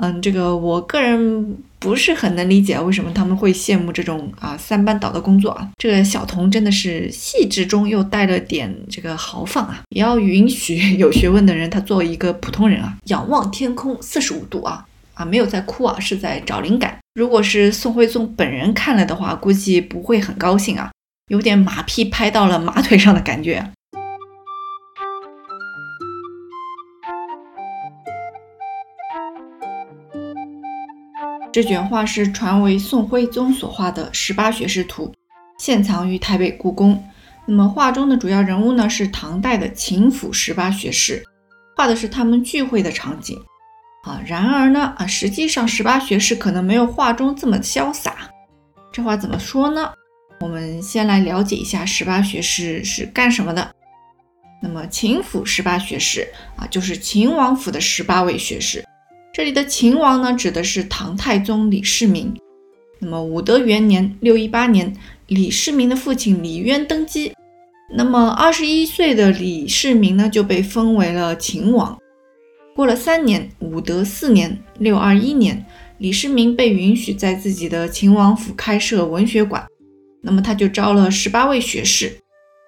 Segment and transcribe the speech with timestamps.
[0.00, 5.68] 嗯，这个我个人不是很能理解为什么他们会羡慕这种啊三班倒的工作啊。
[5.76, 14.84] 这个小童真的是细致中又带了点这个豪放啊，也要允许有学问的人他作为一个普通人啊，仰望天空四十五度啊
[15.14, 16.96] 啊没有在哭啊，是在找灵感。
[17.14, 20.90] 如果是宋徽宗本人看了的话，估计不会很高兴啊，
[21.28, 23.72] 有点马屁拍到了马腿上的感觉。
[31.50, 35.12] 这卷画是传为宋徽宗所画的十八学士图，
[35.58, 37.02] 现藏于台北故宫。
[37.46, 41.24] 那么画中的主要人物呢是唐代的秦府十八学士，
[41.74, 43.38] 画的是他们聚会的场景
[44.04, 44.20] 啊。
[44.26, 48.28] 然而呢啊，实际上十八学士可能没有画中这么潇洒。
[48.92, 49.90] 这话怎么说呢？
[50.40, 53.70] 我们先来了解一下十八学士是干什么的。
[54.62, 58.84] 那么秦府十八学士啊，就是秦王府的十八位学士。
[59.38, 62.34] 这里的秦王呢，指的是唐太宗李世民。
[62.98, 64.92] 那么武德元年（六一八年），
[65.28, 67.32] 李世民的父亲李渊登基。
[67.94, 71.96] 那么二十一岁的李世民呢，就被封为了秦王。
[72.74, 75.64] 过了三年，武德四年（六二一年），
[75.98, 79.64] 李世民被允许在自己的秦王府开设文学馆。
[80.20, 82.12] 那么他就招了十八位学士。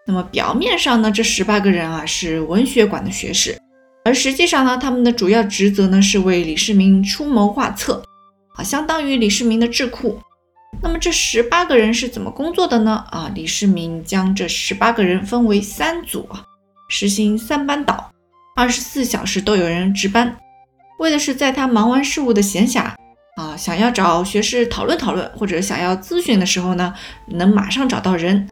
[0.06, 3.58] 那么表面上呢，这十八个人啊，是文学馆的学士。
[4.04, 8.02] 而实际上呢，他们的主要职责呢是为李世民出谋划策，
[8.56, 10.18] 啊，相当于李世民的智库。
[10.82, 13.04] 那么这十八个人是怎么工作的呢？
[13.10, 16.26] 啊，李世民将这十八个人分为三组，
[16.88, 18.10] 实行三班倒，
[18.56, 20.34] 二十四小时都有人值班，
[20.98, 22.92] 为的是在他忙完事务的闲暇，
[23.36, 26.94] 啊，想要找学士讨论讨论或者想要咨询的时候呢，
[27.26, 28.48] 能马上找到人。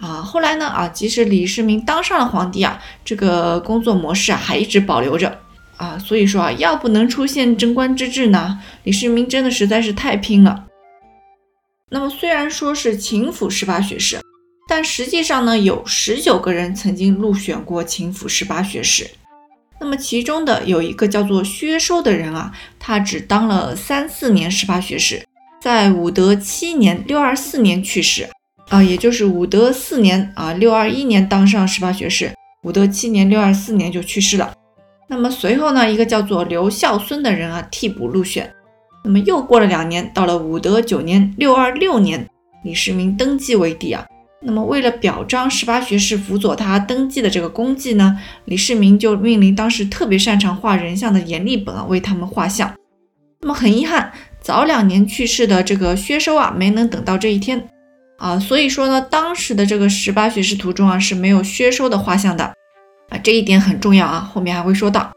[0.00, 0.66] 啊，后来呢？
[0.66, 5.40] 啊，即使李世民当上了皇帝啊，这个工作模式啊还一直保留着
[5.76, 5.98] 啊。
[5.98, 10.66] 所以说啊，要不能出现贞观之治呢，李世民真的实在是太拼了。
[11.90, 14.20] 那么虽然说是秦府十八学士，
[14.68, 19.10] 但实际上呢，有十九个人曾经入选过秦府十八学士。
[19.80, 25.24] 那么其中的有一个叫做薛收的人啊，他只当了三四年十八学士，
[25.60, 28.28] 在武德七年（六二四年）去世。
[28.68, 32.32] 啊，也就是武德四年啊，六二一年当上十八学士，
[32.64, 34.52] 武德七年六二四年就去世了。
[35.08, 38.52] 那么随后呢，一个叫做刘孝孙的人啊替补入选。
[39.02, 42.28] 那么又过了两年，到了武德九年六二六年，
[42.62, 44.04] 李世民登基为帝啊。
[44.42, 52.72] 那么为了表彰十八学士辅佐他登基的这个功绩呢，李世民就命令当时特别擅长画人像的阎立本啊为他们画像。
[53.40, 54.12] 那么很遗憾，
[54.42, 57.66] 早两年去世的这个薛收啊没能等到这一天。
[58.18, 62.44] 啊，所以说呢，当时的这个十八学士图中啊是没有薛收的画像的
[63.10, 65.12] 啊，这一点很重要啊，后面还会说到。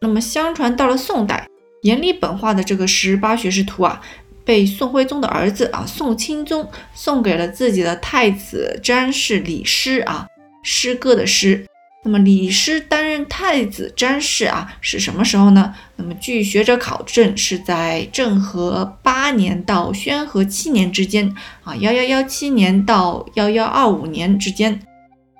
[0.00, 1.48] 那么相传到了宋代，
[1.82, 4.00] 阎立本画的这个十八学士图啊，
[4.44, 10.26] 被宋徽宗的儿子啊宋钦宗送给了自己的太子詹事李师啊，
[10.62, 11.66] 诗歌的诗。
[12.08, 15.74] 那么李师担任太子詹事啊，是什么时候呢？
[15.96, 24.80] 那么据学者考证，是在政和八年到宣和七年之间啊，幺幺幺七年到幺幺二五年之间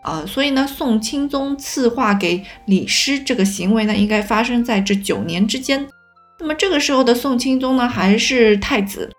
[0.02, 0.26] 啊。
[0.26, 5.86] 所以呢，宋钦宗赐画给李师这个行为呢，应该发生在这九年之间。
[6.38, 9.10] 那么这个时候的宋钦宗呢，还是太子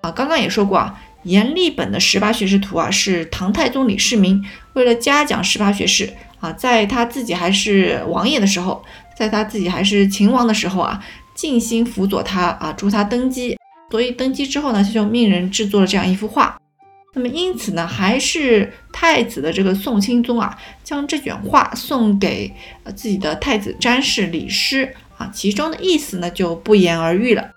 [0.00, 0.10] 啊。
[0.10, 4.42] 刚刚也说过啊，阎立本的十八学士图啊，是唐太宗李世民
[4.72, 6.10] 为了嘉奖十八学士。
[6.40, 8.82] 啊，在他自己还是王爷的时候，
[9.16, 13.56] 在他自己还是秦王的时候啊，尽心辅佐他啊，助他登基。
[13.90, 16.56] 所以登基之后呢，就命人制作了这样一幅画。
[17.12, 22.52] 那么因此呢，还是太子的这个宋钦宗啊，将这卷画送给
[22.94, 27.50] 自己的太子詹事李师啊，其中的意思呢就不言而喻了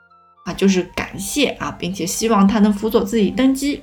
[0.45, 3.79] 啊，就是感谢啊，并且希望他能辅佐自己登基。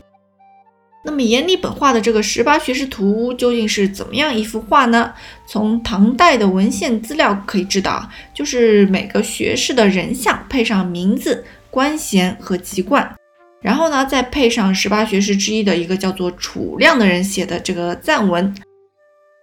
[1.03, 5.13] 那么阎立本画的这个十八学士图究竟是怎么样一幅画呢？
[5.47, 13.17] 从唐代的文献资料可以知道，就是每个学士的人像配上名字、官衔和籍贯，
[13.63, 18.55] 然后呢再配上十八学士之一的一个叫做楚亮的人写的这个赞文。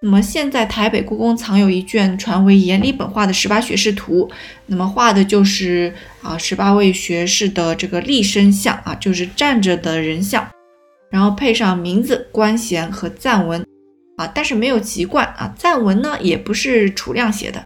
[0.03, 4.29] 那么现在台北故宫藏有一卷传为阎立本画的十八学士图，
[4.67, 5.91] 那么画的就是
[6.21, 10.47] 啊十八位学士的这个立身像啊，就是站着的人像。
[11.09, 13.65] 然后配上名字、官衔和赞文，
[14.17, 15.53] 啊，但是没有籍贯啊。
[15.57, 17.63] 赞文呢，也不是楚亮写的，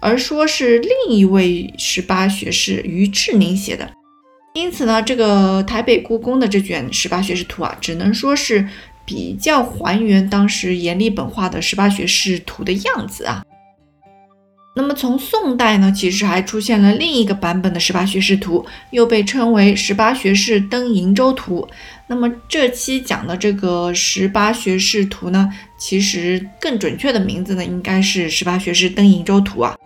[0.00, 3.90] 而说是另一位十八学士于志宁写的。
[4.54, 8.68] 因此呢，这个台北故宫的这卷十八学士图啊，只能说是
[9.06, 13.42] 比较还原当时阎立本画的十八学士图的样子啊。
[14.74, 21.68] 那么从宋代呢，其实还出现了另一个版本的十八学士图，又被称为十八学士登瀛洲图。
[22.06, 29.76] 那么这期讲的这个十八学士图呢，其实更准确的名字呢，应该是十八学士登瀛洲图啊。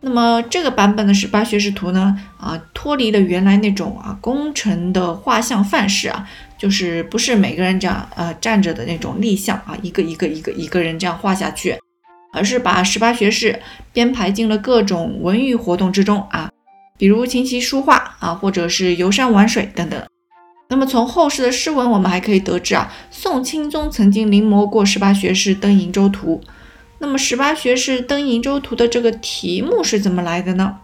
[0.00, 6.24] 那么这个版本的十八学士图呢，啊，脱离了原来那种啊工程的画像范式啊，
[6.56, 11.76] 就是不是每个人这样呃站着的那种立像啊，一个一个一个一个人这样画下去。
[12.32, 13.60] 而是把十八学士
[13.92, 16.50] 编排进了各种文娱活动之中啊，
[16.96, 20.02] 比如琴棋书画啊，或者是游山玩水等等。
[20.68, 26.40] 那么从后世的诗文，我们还可以得知啊，宋钦宗曾经临摹过十八学士登瀛洲图。
[26.98, 30.76] 那么十八学士登瀛洲图的这个题目是怎么来的呢？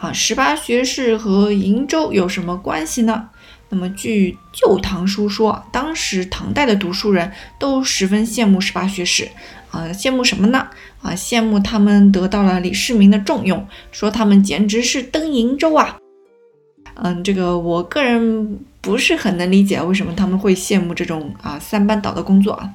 [0.00, 3.28] 啊，十八学士和瀛洲有什么关系呢？
[3.68, 9.28] 那么据《旧唐书》说，当时唐代的读书人都十分羡慕十八学士。
[9.72, 10.68] 啊，羡慕什么呢？
[11.00, 15.98] 啊，羡慕他们得到了李世民的重用，说他们简直是登瀛州啊。
[16.94, 22.70] 嗯，这个我个人不是很能理解为什么他们会羡慕这种啊三班倒的工作啊。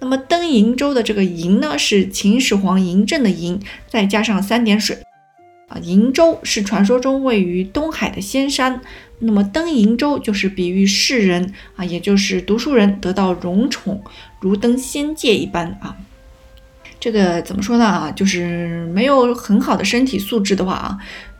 [0.00, 4.96] 那么登瀛州的这个瀛呢，是秦始皇嬴政的嬴，再加上三点水。
[5.72, 8.82] 啊，瀛洲是传说中位于东海的仙山。
[9.20, 14.02] 那么登瀛洲就是比喻世人啊，也就是读书人得到荣宠，
[14.40, 15.96] 如登仙界一般啊。
[17.00, 18.10] 这个怎么说呢啊？
[18.10, 20.98] 就是没有很好的身体素质的话啊，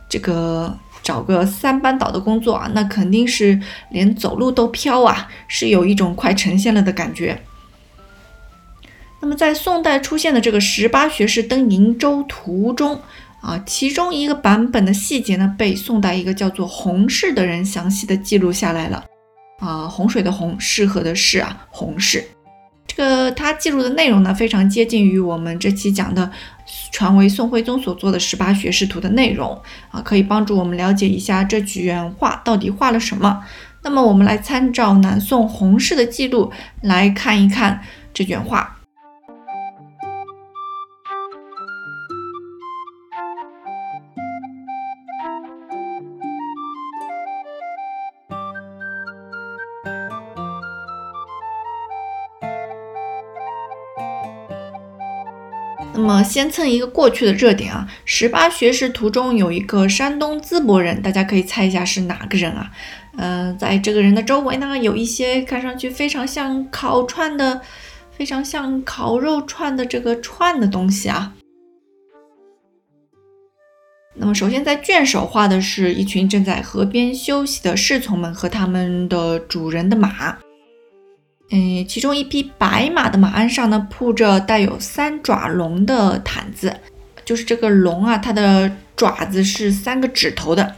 [0.09, 3.59] 这个找个三班倒的工作啊，那肯定是
[3.91, 7.41] 连走路都飘啊，是有一种快成仙了的感觉。
[9.19, 13.01] 那么在宋代出现的这个十八学士登瀛洲图中。
[13.43, 19.03] 啊，其中一个版本的细节呢，被宋代一个叫做洪氏的人详细的记录下来了。
[19.59, 22.23] 啊，洪水的洪，适合的适啊，洪氏。
[22.87, 26.31] 这个他记录的内容呢，非常接近于我们这期讲的，
[26.93, 29.61] 传为宋徽宗所做的十八学士图的内容
[29.91, 33.43] 啊，可以帮助我们了解一下这卷画到底画了什么。
[33.83, 36.49] 那么我们来参照南宋洪氏的记录
[36.81, 37.81] 来看一看
[38.13, 38.77] 这卷画。
[56.03, 62.69] 那么先蹭一个过去的热点啊，十八学士图中有一个山东淄博人，大家可以猜一下是哪个人啊？
[63.15, 67.61] 嗯，在这个人的周围呢，有一些看上去非常像烤串的、
[68.11, 71.31] 非常像烤肉串的这个串的东西啊。
[74.15, 80.37] 那么首先在卷首画的是一群正在河边休息的侍从们和他们的主人的马。
[81.55, 86.75] 嗯，其中一匹白马的马鞍上呢，铺着带有三爪龙的毯子，
[87.23, 90.75] 就是这个龙啊，它的爪子是三个指头的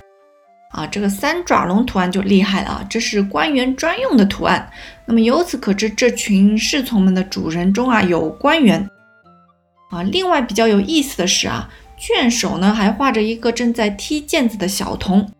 [0.73, 0.85] 啊。
[0.87, 4.69] 这个三爪龙图案就厉害了啊，这是官员专用的图案。
[5.05, 8.85] 那么由此可知，这群侍从们的主人中啊有官员
[9.91, 10.03] 啊。
[10.03, 15.31] 另外比较有意思的是啊，卷首呢还画着一个正在踢毽子的小童，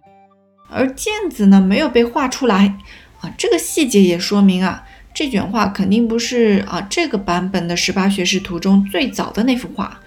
[0.69, 2.73] 而毽子呢没有被画出来
[3.19, 3.29] 啊。
[3.37, 4.81] 这个细节也说明啊。
[5.15, 9.97] 这卷画肯定不是啊这个版本的十八学士图中最早的那幅画，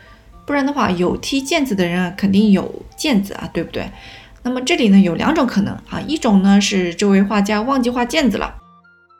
[0.47, 3.91] 不然的话有踢毽子的人啊肯定有毽子啊，对不对？
[4.43, 8.55] 那么这里呢有两种可能啊，一种呢是这位画家忘记画毽子了，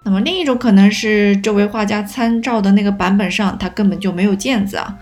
[0.05, 4.95] 那么另一种可能是这位画家参照的那个版本上他根本就没有毽子啊。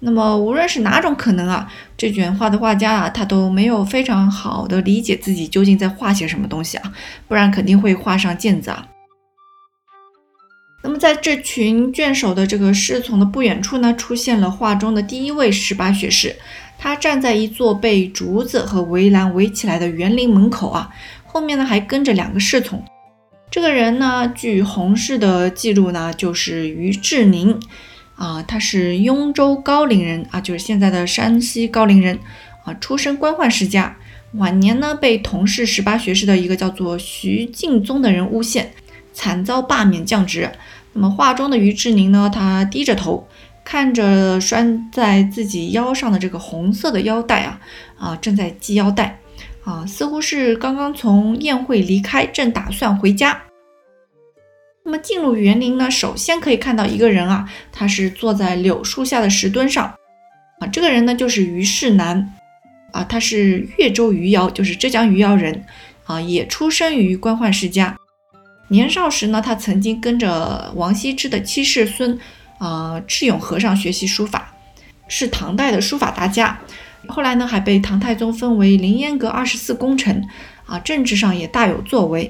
[0.00, 6.92] 那么无论是哪种可能啊，这卷画的画家啊他都没有非常好的理解自己究竟在画些什么东西啊，
[7.26, 8.86] 不然肯定会画上毽子啊。
[10.86, 16.36] 那么，在这群卷首的这个侍从的不远处呢，出现了画中的第一位十八学士。
[16.78, 20.88] 他站在一座被竹子和围栏围起来的园林门口啊，
[21.24, 22.84] 后面呢还跟着两个侍从。
[23.50, 27.58] 这个人呢，据洪氏的记录呢，就是于志宁
[28.14, 32.16] 啊，他是雍州高陵人啊，就是现在的山西高陵人
[32.64, 33.96] 啊，出身官宦世家，
[34.34, 38.72] 晚年呢被同是十八学士的一个叫做徐敬宗的人诬陷，
[39.12, 40.48] 惨遭罢免降职。
[40.96, 42.30] 那么画中的于志宁呢？
[42.32, 43.28] 他低着头，
[43.62, 47.60] 看着拴在自己腰上的这个红色的腰带啊
[47.98, 49.18] 啊，正在系腰带
[49.62, 53.38] 啊，似乎是刚刚从宴会离开，正打算回家。
[54.84, 59.84] 那么进入园林呢，首先可以看到一个人啊，他是坐在柳树下的石墩上
[60.60, 62.32] 啊，这个人呢就是于世南
[62.92, 65.62] 啊，他是越州余姚，就是浙江余姚人
[66.06, 67.94] 啊，也出生于官宦世家。
[68.68, 72.18] 年少时呢，他曾经跟着王羲之的七世孙，
[72.58, 74.52] 啊智勇和尚学习书法。
[75.08, 76.58] 是唐代的书法大家。
[77.06, 80.26] 后来呢，还被唐太宗封为凌烟阁二十四功臣，
[80.66, 82.28] 啊，政治上也大有作为。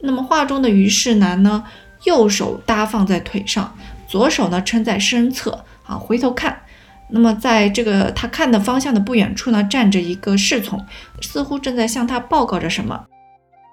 [0.00, 1.62] 那么画中的虞世南呢，
[2.04, 3.76] 右手搭放在腿上，
[4.08, 6.62] 左手呢撑在身侧，啊，回头看。
[7.10, 10.82] 那么在这个他看的方向的不远处呢，站着一个侍从，
[11.20, 13.04] 似乎正在向他报告着什么。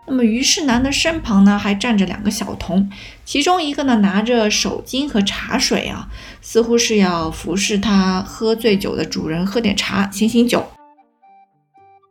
[0.09, 2.89] 那么虞世南的身旁呢，还站着两个小童，
[3.23, 6.09] 其中一个呢拿着手巾和茶水啊，
[6.41, 10.65] 似乎是要服侍他喝醉酒的主人喝点茶醒醒酒。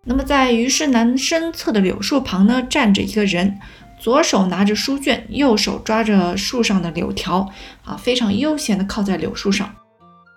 [0.04, 3.58] 那么在虞世南身侧的柳树旁呢，站着一个人，
[3.98, 7.50] 左手拿着书卷，右手抓着树上的柳条
[7.84, 9.74] 啊，非常悠闲地靠在柳树上。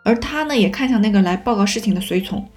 [0.04, 2.50] 而他呢，也看向那个来报告事情的随从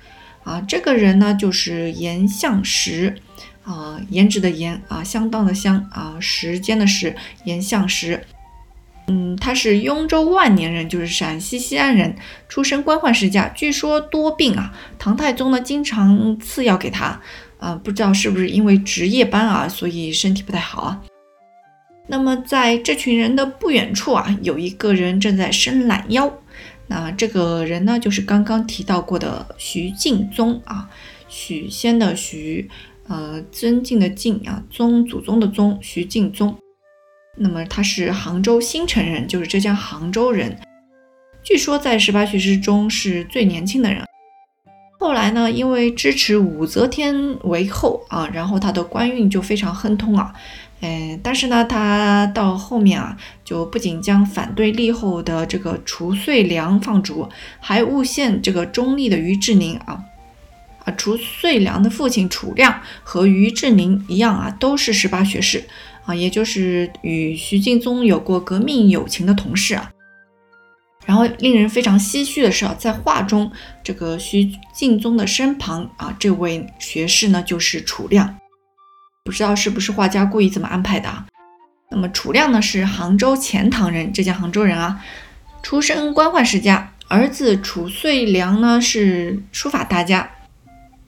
[0.45, 3.15] 啊，这个人呢就是颜相石。
[3.65, 8.23] 啊，颜值的颜啊，相当的相啊，时间的时，颜相时。
[9.07, 12.17] 嗯，他是雍州万年人，就是陕西西安人，
[12.49, 14.75] 出身官宦世家，据说多病啊。
[14.99, 17.21] 唐太宗呢，经常赐药给他，
[17.59, 21.03] 啊，不知道是不是因为值夜班啊，所以身体不太好啊。
[22.07, 26.33] 那么在这群人的不远处啊，有一个人正在伸懒腰，
[26.87, 30.89] 那这个人呢，就是刚刚提到过的徐敬宗啊，
[31.29, 32.71] 许仙的许。
[33.09, 36.57] 呃，尊敬的敬啊，宗祖宗的宗，徐敬宗。
[37.37, 40.57] 那么他是杭州新城人，就是浙江杭州人。
[41.43, 44.05] 据说在十八学士中是最年轻的人。
[44.99, 50.33] 后来呢，因为支持武则天为后啊，然后他的官运就非常亨通啊。
[50.81, 57.29] 嗯，但是呢，他到后面啊，就不仅将反对立后的这个褚遂良放逐，
[57.61, 60.03] 还诬陷这个中立的于志宁啊。
[60.85, 65.65] 啊，褚遂良的父亲褚亮和于志宁一样啊，都是十八学士
[66.05, 69.91] 啊，也就是与徐敬宗有过革命友情的同事啊。
[71.07, 73.51] 然后令人非常唏嘘的是啊，在画中
[73.83, 78.37] 这个徐敬宗的身旁啊，这位学士呢就是褚亮，
[79.25, 81.27] 不知道是不是画家故意这么安排的啊？
[81.91, 85.05] 那么褚亮呢是杭州钱塘人，浙江杭州人啊，
[85.63, 90.31] 出身官宦世家，儿子褚遂良呢是书法大家。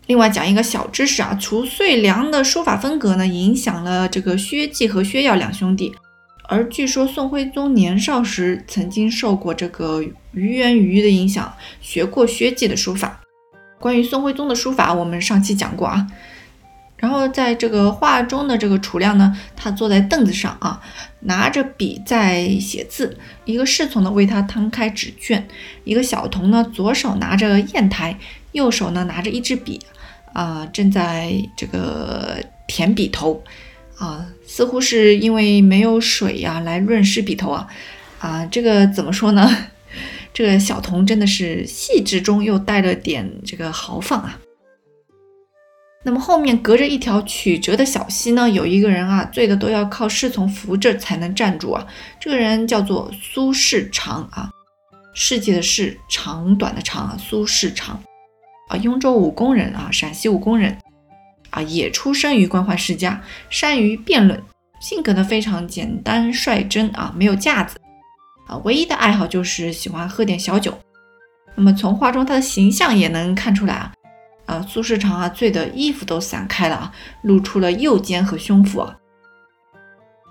[0.07, 5.93] 另外讲一个小知识啊，褚遂良的书法风格呢，影响了这个薛稷和薛曜两兄弟。
[6.49, 13.21] 而据说宋徽宗年少时曾经受过这个于元瑜的影响，学过薛稷的书法。
[13.81, 16.07] 关于宋徽宗的书法，我们上期讲过啊。
[16.99, 20.81] 然后在这个画中的这个楚亮呢，他坐在凳子上啊，
[21.21, 25.49] 拿着笔在写字，一个侍从呢为他摊开纸卷，
[25.83, 28.17] 一个小童呢左手拿着砚台，
[28.53, 29.81] 右手呢拿着一支笔。
[30.37, 32.37] 啊，正在这个
[32.69, 33.43] 舔笔头
[33.97, 37.67] 啊，似乎是因为没有水呀，来润湿笔头啊。
[38.19, 39.51] 啊，这个怎么说呢？
[40.35, 44.39] 这个小童真的是细致中又带了点这个豪放啊。
[46.05, 51.87] 那么后面隔着一条曲折的小溪呢，有一个人啊，醉的都要靠侍从扶着才能站住啊。
[52.21, 54.51] 这个人叫做苏世长啊，
[55.15, 57.99] 世界的世，长短的长啊，苏世长。
[58.69, 60.77] 啊，雍州武功人啊，陕西武功人
[61.51, 64.43] 啊，也出生于官宦世家，善于辩论，
[64.81, 67.79] 性格呢非常简单率真啊，没有架子
[68.49, 70.77] 啊，唯一的爱好就是喜欢喝点小酒。
[71.55, 73.93] 那么从画中他的形象也能看出来啊，
[74.47, 76.93] 啊，苏世长啊，醉的衣服都散开了啊，
[77.23, 78.97] 露出了右肩和胸腹啊。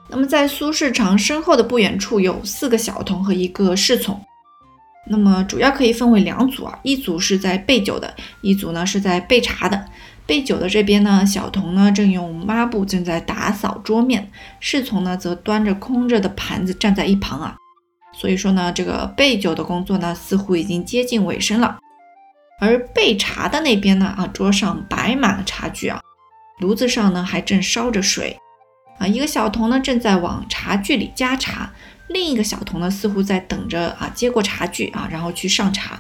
[0.08, 4.22] 那么在苏世长身后的不远处有四个小童和一个侍从。
[5.08, 9.86] 那么主要可以分为两组啊，一组是在备酒的，一组呢是在备茶的。
[10.28, 17.56] 备酒的这边呢，小童呢正用抹布正在打扫桌面，侍从呢则端着空着的盘子站在一旁啊。
[18.12, 21.78] 所以说呢，这个备酒的工作呢似乎已经接近尾声了。
[22.60, 26.02] 而备茶的那边呢，啊，桌上摆满了茶具啊，
[26.60, 28.36] 炉子上呢还正烧着水
[28.98, 31.72] 啊，一个小童呢正在往茶具里加茶。
[32.10, 36.00] 另一个小童呢，似乎在等着啊，接过茶具啊，然后去上茶。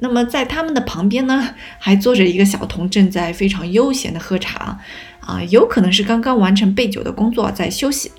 [0.00, 4.78] 那么在他们的旁边呢，还坐着一个小童，正在非常悠闲的喝茶
[5.20, 8.12] 啊，有可能是刚刚完成备酒的工作，在休息。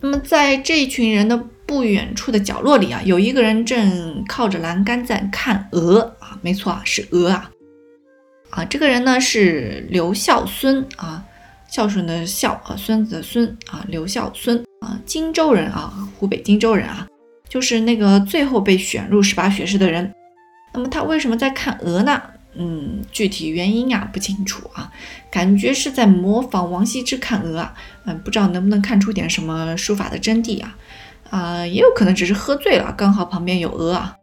[0.00, 7.50] 那么在这一群人的不远处的角落里啊，有一个人正靠着栏杆在看鹅啊，没错啊，是鹅啊
[8.50, 11.24] 啊，这个人呢是刘孝孙啊。
[11.72, 17.06] 孝顺的孝啊，孙子的孙啊，刘孝孙啊，荆州人啊，湖北荆州人啊，
[17.48, 20.12] 就是那个最后被选入十八学士的人。
[20.74, 22.20] 那么他为什么在看鹅呢？
[22.54, 24.92] 嗯，具体原因啊不清楚啊，
[25.30, 27.74] 感觉是在模仿王羲之看鹅啊。
[28.04, 30.76] 嗯，不知道能不能看出点什么书法的真谛啊？
[31.30, 34.14] 啊，也有可能只是喝醉了，刚好旁边有鹅啊。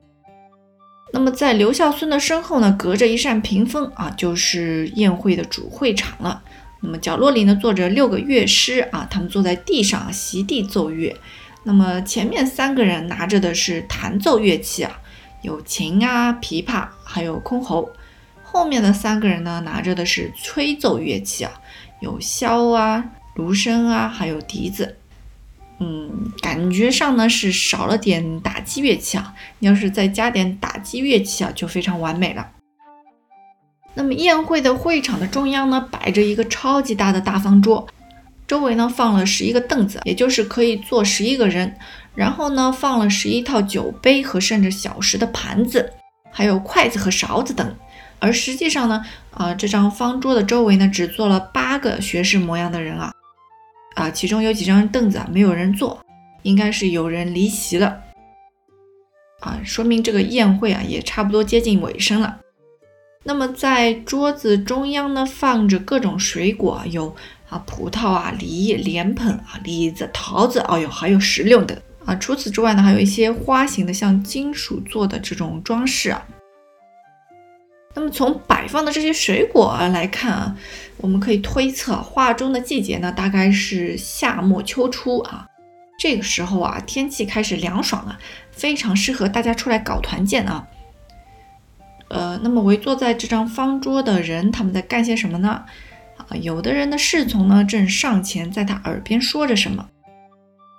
[1.11, 6.43] 那么在刘孝孙的身后呢，隔着一扇屏风啊，就是宴会的主会场了。
[6.81, 11.15] 那么角落里呢，坐着六个乐师啊，他们坐在地上席地奏乐。
[11.63, 14.99] 那么前面三个人拿着的是弹奏乐器啊，
[15.41, 17.89] 有琴啊、琵琶，还有箜篌。
[18.41, 21.51] 后面的三个人呢，拿着的是吹奏乐器啊，
[21.99, 23.03] 有箫啊、
[23.35, 24.95] 芦笙啊，还有笛子。
[25.81, 32.51] 嗯，感觉上呢是少了点打击乐器啊，要是再加点打击乐器啊，就非常完美了。
[33.99, 37.85] 那么宴会的会场的中央呢，摆着一个超级大的大方桌，
[38.47, 41.75] 周围呢放了十一个凳子，也就是可以坐十一个人。
[42.15, 45.91] 然后呢，放了十一套酒杯和盛着小食的盘子，
[46.31, 47.75] 还有筷子和勺子等。
[48.19, 53.11] 而实际上呢，啊，这张方桌的周围呢，只坐了八个学士模样的人啊，
[53.95, 55.99] 啊，其中有几张凳子啊，没有人坐，
[56.43, 57.99] 应该是有人离席了，
[59.41, 62.37] 啊，说明这个宴会啊，也差不多接近尾声了。
[63.25, 67.13] 那么在桌子中央呢，放着各种水果，有
[67.49, 72.15] 啊葡萄啊、梨、莲蓬啊、李子、桃子，哦哟，还有石榴等啊。
[72.15, 76.25] 除此之外呢，还有一些花形的，像金属做的这种装饰啊。
[77.93, 80.55] 那么从摆放的这些水果来看啊，
[80.97, 85.45] 我们可以推测画中的季节呢，大概是夏末秋初啊。
[85.99, 88.17] 这个时候啊，天气开始凉爽了，
[88.51, 90.65] 非常适合大家出来搞团建啊。
[92.09, 95.63] 呃，那么围坐在这张方桌的人，他们在干些什么呢？
[96.17, 99.87] 啊，有的人的侍从呢，正上前在他耳边说着什么。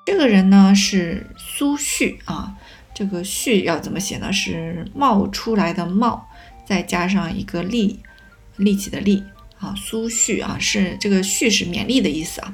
[0.04, 2.52] 这个人呢是苏旭啊，
[2.92, 4.32] 这个旭要怎么写呢？
[4.32, 6.26] 是冒出来的冒，
[6.64, 8.00] 再加上一个力，
[8.56, 9.22] 力气的力
[9.58, 9.74] 啊。
[9.76, 12.52] 苏旭啊，是这个旭是勉励的意思啊。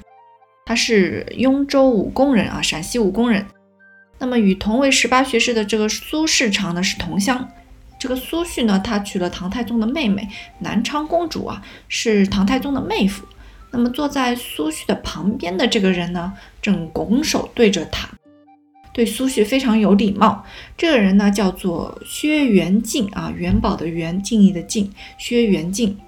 [0.66, 3.47] 他是雍州武功人啊，陕西武功人。
[4.18, 7.49] 那么与同为十八学士的这个苏世长呢，是同乡。
[7.99, 10.28] 这个苏旭呢，他娶了唐太宗的妹妹
[10.59, 13.25] 南昌公主啊，是唐太宗的妹夫。
[13.73, 16.32] 那么坐在苏旭的旁边的这个人呢，
[16.63, 18.09] 正拱手对着他，
[18.93, 20.45] 对苏旭非常有礼貌。
[20.76, 25.99] 这个人呢，叫做薛元敬啊，元宝的元，敬意的敬，薛元敬。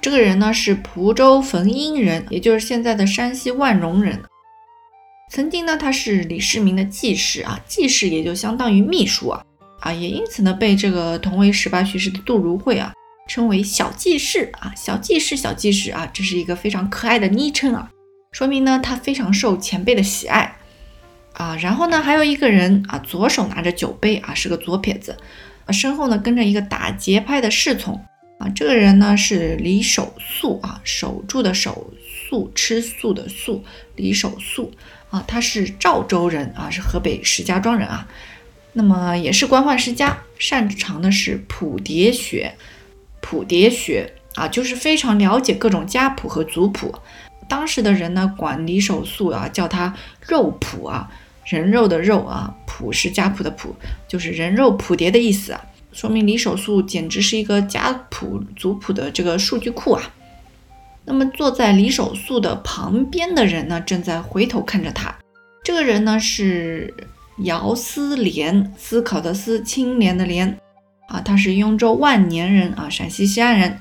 [0.00, 4.22] 这个人呢，是蒲州汾阴人，也就是现在的山西万荣人。
[5.30, 9.42] 曾经呢，他是李世民的记事啊，记事也就相当于秘书啊。
[9.80, 12.92] 啊，也因此呢，被这个同为十八学士的杜如晦啊
[13.28, 17.90] 称为小记事啊，小记事，小记事啊，这是一个非常可爱的昵称啊，
[18.32, 20.56] 说明呢他非常受前辈的喜爱
[21.34, 21.56] 啊。
[21.56, 25.16] 然后呢，还有一个人啊，左手拿着酒杯啊，是个左撇子
[25.66, 27.94] 啊，身后呢跟着一个打节拍的侍从
[28.38, 31.92] 啊，这个人呢是李守素啊，守住的守，
[32.28, 33.62] 素吃素的素，
[33.94, 34.72] 李守素
[35.10, 38.08] 啊，他是赵州人啊，是河北石家庄人啊。
[38.78, 42.54] 那么也是官宦世家，擅长的是谱牒学，
[43.20, 46.94] 谱牒学啊，就是非常了解各种家谱和族谱。
[47.48, 51.10] 当时的人呢，管李守素啊，叫他肉谱啊，
[51.44, 53.74] 人肉的肉啊，谱是家谱的谱，
[54.06, 55.60] 就是人肉谱牒的意思啊，
[55.90, 60.02] 说明李守素简直是一个家谱族谱的这个数据库啊。
[61.04, 65.12] 那么坐在李守素的旁边的人呢，正在回头看着他，
[65.64, 66.94] 这个人呢是。
[67.44, 70.58] 姚思廉，思考的思，清廉的廉，
[71.08, 73.78] 啊，他是雍州万年人啊，陕西西安人，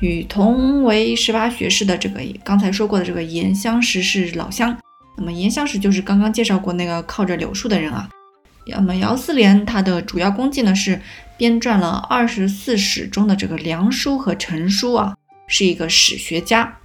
[0.00, 4.76] 与同为十八学士的这个刚才说过的这个严相识是老乡。
[5.16, 8.08] 那么严相识就是刚刚介绍过那个靠着柳树的人啊。
[8.66, 11.00] 那么姚思廉他的主要功绩呢是
[11.36, 15.14] 编撰了二十四史中的这个梁书和陈书啊，
[15.46, 16.76] 是一个史学家。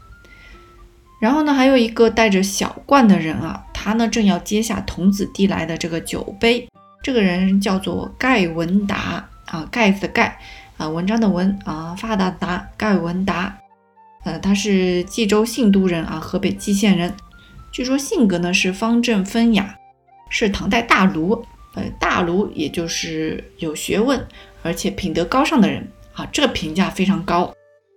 [1.20, 6.68] 然后呢，还有一个带着小冠的人啊，他呢正要接下童子递来的这个酒杯。
[7.02, 10.40] 这个人叫做盖文达啊，盖子的盖
[10.78, 13.58] 啊，文章的文啊，发达达，盖文达。
[14.24, 17.12] 呃，他是冀州信都人啊，河北蓟县人。
[17.72, 19.76] 据说性格呢是方正风雅，
[20.30, 21.44] 是唐代大儒。
[21.74, 24.24] 呃，大儒也就是有学问
[24.62, 27.52] 而且品德高尚的人啊，这个评价非常高。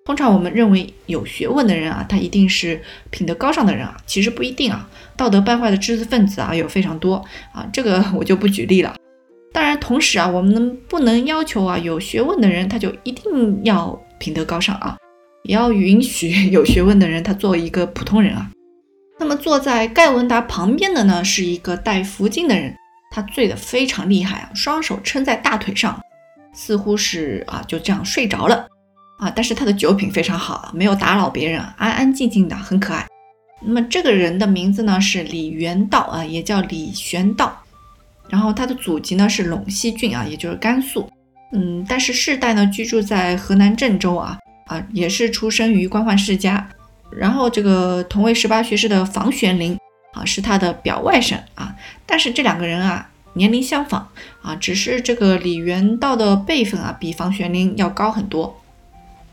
[0.05, 4.87] 通常我们认为有学问的人啊，他一定是品德高尚的人啊，其实不一定啊，
[5.17, 8.95] 道德败坏的知识分子啊有非常多啊，这个我就不举例了。
[9.51, 14.99] 当然，同时啊，我们不能要求啊有学问的人他就一定要品德高尚啊，
[15.45, 18.51] 也要允许有学问的人他作为一个普通人啊。
[19.19, 22.75] 那么坐在盖文达旁边的呢，是一个戴福晋的人，
[23.11, 25.99] 他醉得非常厉害啊，双手撑在大腿上，
[26.53, 28.67] 似乎是啊就这样睡着了。
[29.17, 33.07] 啊，但是他的酒品非常好，没有打扰别人，安安静静的，很可爱。
[33.63, 37.57] 那么这个人的名字呢是李元道啊，也叫李玄道。
[38.29, 41.09] 然后他的祖籍呢是陇西郡啊，也就是甘肃。
[41.53, 46.69] 嗯，但是世代呢居住在河南郑州啊啊，也是出生于官宦世家。
[47.11, 49.79] 然后这个同为十八学士的房玄龄
[50.13, 51.75] 啊，是他的表外甥啊。
[52.05, 54.09] 但是这两个人啊，年龄相仿
[54.43, 58.61] 啊，只是这个李元道的辈分啊，比房玄龄要高很多。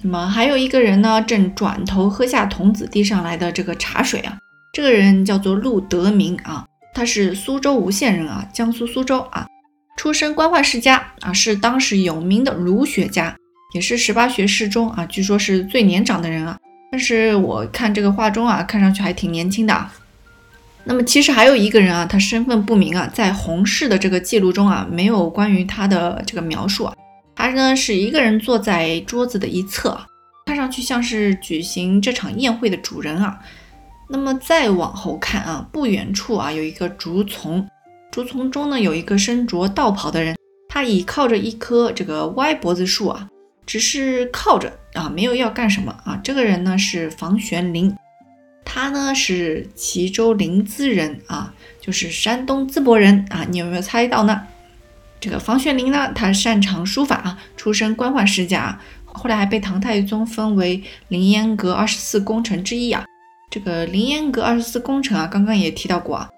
[0.03, 4.37] 那么还有一个人呢，正转头喝下童子递上来的这个茶水啊，
[4.73, 9.47] 这个人叫做陆德明啊，他是苏州吴县人啊，江苏苏州啊，
[9.97, 13.35] 出身官宦世家啊，是当时有名的儒学家，
[13.75, 16.57] 也是十八学士中啊，据说是最年长的人啊。
[16.91, 19.93] 但是我看这个画中啊，看上去还挺年轻的啊。
[20.83, 26.93] 那么其实还有一个人啊，他身份不明啊，在洪氏的这个记录中啊，没有关于他的这个描述啊。
[27.41, 29.99] 他呢是一个人坐在桌子的一侧，
[30.45, 33.39] 看上去像是举行这场宴会的主人啊。
[34.09, 37.67] 那么再往后看啊，不远处啊有一个竹丛，
[38.11, 40.35] 竹丛中呢有一个身着道袍的人，
[40.69, 43.27] 他倚靠着一棵这个歪脖子树啊。
[43.65, 46.19] 只是靠着啊，没有要干什么啊。
[46.23, 47.95] 这个人呢是房玄龄，
[48.63, 53.45] 他呢是齐州临淄人啊，就是山东淄博人啊。
[53.49, 54.43] 你有没有猜到呢？
[55.21, 63.05] 这个房玄龄呢，他擅长书法啊，出身官宦世家，后来还被唐太宗封为凌烟阁二十四功臣之一啊。
[63.49, 66.29] 这个凌烟阁二十四功臣啊，刚刚也提到过啊，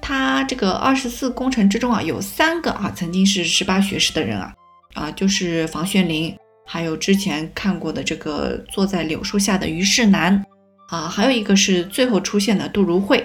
[0.00, 4.54] 他这个二十四功臣之中啊，有三个啊曾经是十八学士的人啊，
[4.94, 6.34] 啊就是房玄龄。
[6.72, 10.40] 还有之前看过的这个坐在柳树下的虞世南
[10.88, 13.24] 啊，还有一个是最后出现的杜如晦，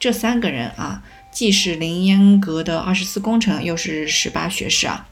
[0.00, 1.00] 这三个人啊，
[1.32, 5.06] 既是凌烟阁的二十四功臣，又是十八学士啊。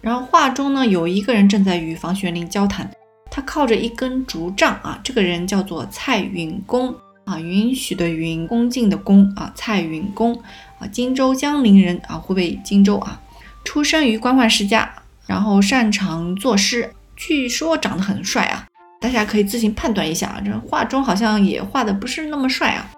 [0.00, 2.90] 然后画中呢，有一个人正在与房玄龄交谈，
[3.30, 10.40] 他靠着一根竹杖啊，这个人叫做蔡允恭啊，允许的允，恭敬的恭啊，蔡允恭
[10.78, 13.20] 啊，荆州江陵人啊，湖北荆州啊，
[13.64, 14.90] 出生于官宦世家。
[15.26, 18.66] 然后擅长作诗，据说长得很帅啊，
[18.98, 20.40] 大家可以自行判断一下啊。
[20.42, 22.90] 这画中好像也画的不是那么帅啊。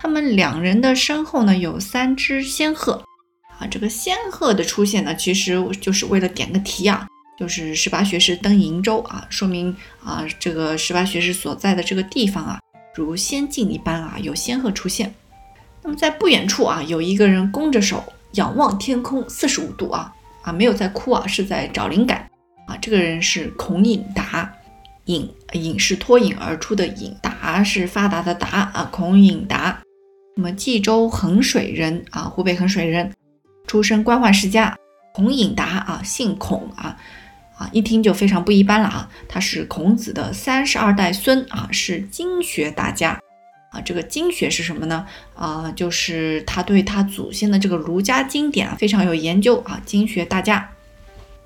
[0.00, 3.04] 他们两人的身后呢有三只仙鹤
[3.58, 7.06] 啊，这个仙鹤的出现呢，其实就是为了点个题啊，
[7.38, 12.58] 就是十八学士登瀛州啊，说明啊这个十八学士所在的这个地方啊，
[12.94, 15.14] 如仙境一般啊，有仙鹤出现。
[15.82, 20.12] 那么在不远处啊，有一个人弓着手仰望天空四十五度啊。
[20.42, 22.26] 啊，没有在哭啊，是在找灵感
[22.66, 22.74] 啊。
[22.80, 24.50] 这个人是孔颖达，
[25.04, 28.88] 颖颖是脱颖而出的颖，达是发达的达啊。
[28.90, 29.82] 孔颖达，
[30.36, 33.12] 那么冀州衡水人啊，湖北衡水人，
[33.66, 34.76] 出身官宦世家。
[35.12, 36.96] 孔颖达啊，姓孔啊
[37.58, 39.10] 啊，一听就非常不一般了啊。
[39.28, 43.20] 他是孔子的三十二代孙啊，是经学大家。
[43.72, 45.06] 啊，这个经学是什么呢？
[45.34, 50.70] 啊，就是他对他祖先的这个儒家经典啊非常有研究啊，经学大家。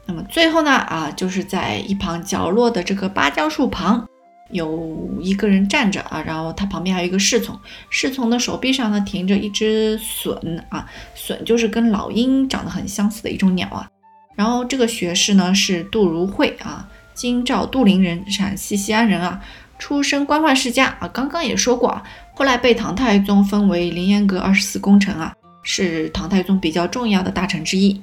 [0.06, 4.06] 那么最后呢，啊，就是在一旁角落的这个芭蕉树旁，
[4.50, 7.58] 有一个人站着啊，然后他旁边还有一个侍从，
[7.90, 13.88] 侍从的手臂上呢停着一只隼啊，隼就是跟老鹰长得很相似的一种鸟啊。
[14.36, 19.42] 然后这个学士呢是杜如晦啊，京兆杜陵人，陕西西安人啊。
[19.76, 22.02] 出身官宦世家啊，刚刚也说过啊，
[22.34, 28.00] 后来被唐太宗封为凌烟阁二十四功臣啊，是唐太宗比较重要的大臣之一。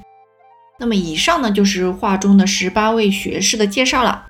[0.78, 4.26] 那么以上呢就是画中的十八位学士的介绍了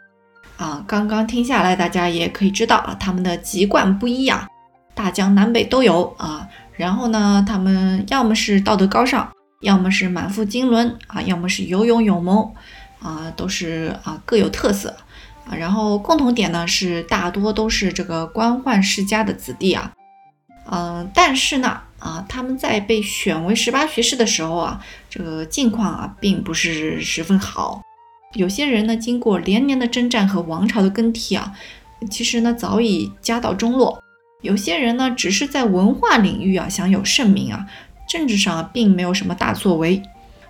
[0.61, 0.83] 啊。
[0.87, 4.47] 刚刚听下来，大家也可以知道啊，他们的籍贯不一啊，
[4.93, 6.47] 大江南北都有啊。
[6.75, 9.29] 然后呢，他们要么是道德高尚，
[9.61, 12.55] 要么是满腹经纶啊，要么是有勇有谋
[13.01, 14.95] 啊，都是啊各有特色。
[15.43, 19.91] 啊，然后共同点呢是大多都是这个官宦世家的子弟啊，
[20.69, 27.80] 嗯，但是呢，啊，他们在被选为十八学士的时候啊，这个境况啊并不是十分好。
[28.33, 31.53] 有些人呢，经过连年的征战和王朝的更替啊，
[32.09, 33.99] 其实呢早已家道中落；
[34.41, 37.67] 有些人呢，只是在文化领域啊享有盛名啊，
[38.07, 40.01] 政治上并没有什么大作为。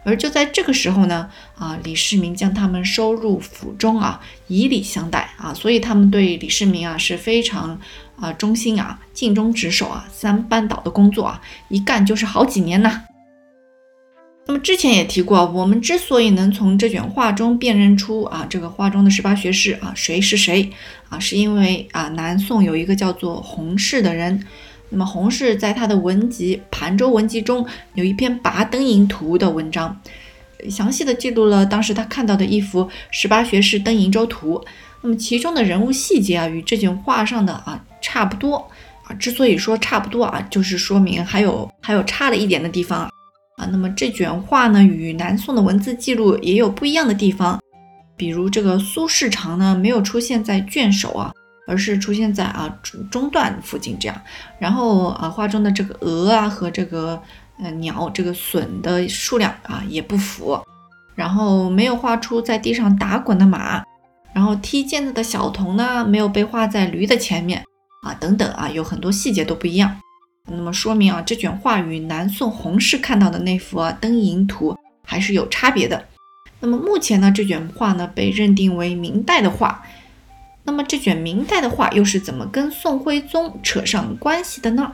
[0.03, 7.79] 而就在这个时候呢，啊，李世民将他们收入府中啊，以礼相待啊，所以他们对李世民啊是非常
[8.19, 13.03] 啊忠心啊，尽忠职守啊，三班倒的工作啊，一干就是好几年呐。
[14.51, 20.69] 那么之前也提过，我们之所以能从这卷画中辨认出啊这个画中的十八学士啊谁是谁
[21.07, 24.45] 啊，是因为啊南宋有一个叫做洪氏的人。
[24.89, 29.97] 那么洪氏在他的文集《盘州文集》中有一篇《拔灯营图》的文章，
[30.69, 34.61] 详细的记录了当时他看到的一幅十八学士登瀛州图。
[35.01, 38.69] 那么其中的人物细节啊，与这卷画上的啊差不多
[39.03, 39.13] 啊。
[39.13, 43.09] 之所以说差不多啊，就是说明还有还有差了一点的地方
[43.71, 47.59] 那么这卷画呢，与南宋的文字记录也有不一样的地方，
[48.15, 51.31] 比如这个苏轼长呢，没有出现在卷首啊，
[51.67, 52.67] 而是出现在啊
[53.09, 54.21] 中段附近这样。
[54.57, 57.21] 然后啊，画中的这个鹅啊和这个
[57.59, 60.59] 呃鸟这个隼的数量啊也不符，
[61.15, 63.83] 然后没有画出在地上打滚的马。
[64.33, 67.61] 然后踢毽子的小童呢，没有被画在驴的前面
[68.03, 69.93] 啊，等等啊，有很多细节都不一样。
[70.55, 76.05] 那么说明啊，这卷画与南宋洪氏看到的那幅啊灯影图还是有差别的。
[76.59, 79.83] 那么目前呢，这卷画呢被认定为明代的画。
[80.63, 84.93] 那么这卷明代的画又是怎么跟宋徽宗扯上关系的呢？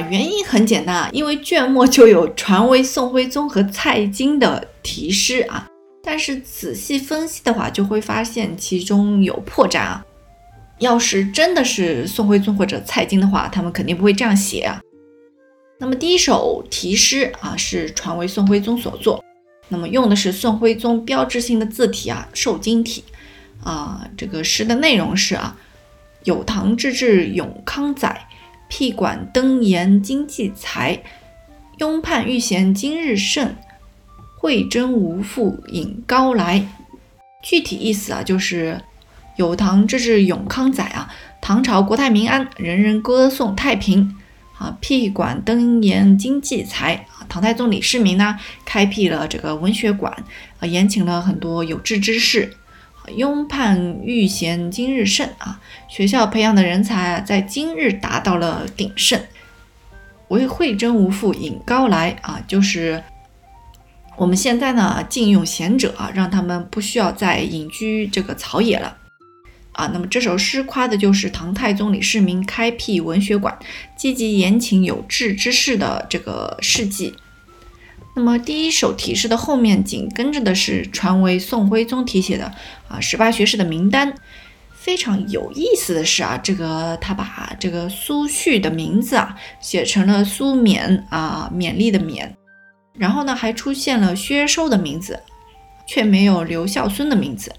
[0.00, 5.66] 原因很简单啊，因为卷末就有传为宋徽宗和蔡京的题诗啊，
[6.02, 10.04] 但是仔细分析的话，就会发现其中有破绽啊。
[10.78, 14.80] 要是真的是宋徽宗或者蔡京的话，他们肯定不会这样写啊。
[15.80, 19.24] 那么第一首题诗啊，是传为宋徽宗所作，
[19.68, 23.02] 那么用的是宋徽宗标志性的字体啊，瘦金体
[23.64, 24.08] 啊。
[24.16, 25.56] 这个诗的内容是啊，
[26.24, 28.27] 有唐之治永康载。
[28.68, 31.02] 辟馆登言今季才，
[31.78, 33.54] 拥盼欲贤今日盛，
[34.36, 36.68] 惠贞无复引高来。
[37.42, 38.82] 具体意思啊，就是
[39.36, 44.16] 有唐之治永康载啊，唐朝国泰民安，人人歌颂太平
[44.58, 44.76] 啊。
[44.80, 50.12] 辟馆登言今季才啊，唐太宗李世民呢，开辟了这个文学馆
[50.60, 52.52] 啊，延请了很多有志之士。
[53.16, 55.60] 拥盼欲贤今日盛啊！
[55.88, 59.20] 学校培养的人才在今日达到了鼎盛。
[60.28, 63.02] 为惠贞无复引高来啊，就是
[64.16, 68.96] 我们现在呢禁用贤者啊，让他们不需要再隐居这个草野了
[69.72, 69.90] 啊。
[69.92, 73.58] 那么这首诗夸的就是唐太宗李世民开辟文学馆、
[73.96, 77.14] 积极延请有志之士的这个事迹。
[78.18, 82.52] 那么第一首题诗的后面紧跟着的是传为宋徽宗题写的
[82.88, 84.12] 啊十八学士的名单。
[84.72, 92.28] 非常有意思的是啊，这个他把这个苏旭的名字啊写成了苏勉啊勉励的勉，
[92.94, 95.20] 然后呢还出现了薛收的名字，
[95.86, 97.54] 却没有刘孝孙的名字。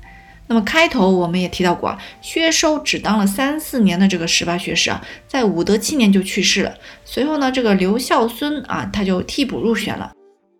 [0.48, 6.76] 那么开头我们也提到过啊，薛收只当了三四年的这个十八学士啊，在武德七年就去世了。
[7.06, 10.12] 随后呢，这个刘孝孙啊他就替补入选了。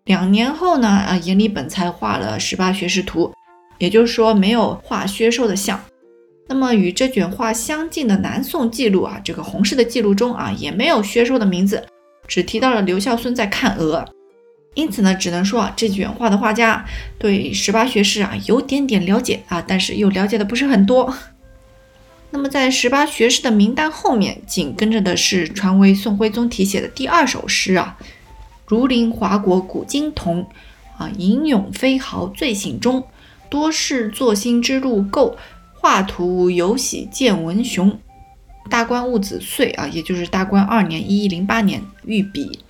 [0.04, 3.32] 两年后呢，啊，阎立本才画了十八学士图，
[3.78, 5.80] 也就是说没有画薛寿的像。
[6.48, 11.86] 那么与这卷画相近的南宋记录啊，这个洪氏的记录中啊，也没有薛寿的名字，
[12.26, 14.04] 只提到了刘孝孙在看鹅。
[14.74, 16.84] 因此呢，只能说啊，这卷画的画家
[17.18, 21.14] 对十八学士啊有点点了解啊，但是又了解的不是很多。
[22.30, 27.96] 那么在十八学士的名单后面，紧跟着的是传为宋徽宗题写的第二首诗啊。
[28.70, 30.46] 如临华国古今同，
[30.96, 33.04] 啊，吟咏飞豪醉醒中，
[33.48, 35.36] 多事作兴之路构，
[35.74, 37.98] 画图有喜见文雄。
[38.70, 42.60] 大观戊子岁啊，也就是大观二年（一一零八年）御笔。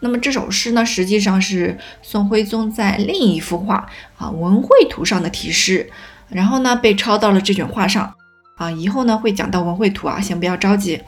[0.00, 5.88] 那么这首诗呢，实际上是宋徽宗在另一幅画啊《文绘图》上的题诗，
[6.28, 8.12] 然后呢被抄到了这卷画上
[8.56, 8.70] 啊。
[8.70, 11.00] 以后呢会讲到《文绘图》啊，先不要着急。